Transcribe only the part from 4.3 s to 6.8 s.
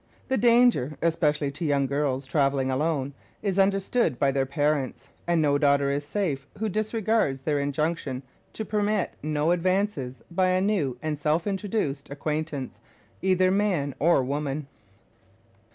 their parents; and no daughter is safe who